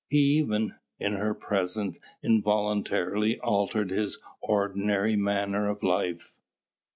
[0.09, 6.39] He even, in her presence, involuntarily altered his ordinary manner of life.